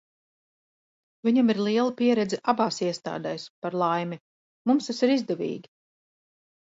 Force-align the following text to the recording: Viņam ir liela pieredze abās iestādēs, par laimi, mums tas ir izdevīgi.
Viņam 1.27 1.51
ir 1.53 1.59
liela 1.67 1.91
pieredze 1.99 2.39
abās 2.53 2.79
iestādēs, 2.87 3.45
par 3.65 3.77
laimi, 3.81 4.17
mums 4.71 4.89
tas 4.91 5.03
ir 5.09 5.13
izdevīgi. 5.17 5.71